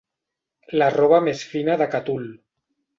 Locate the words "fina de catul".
1.53-2.29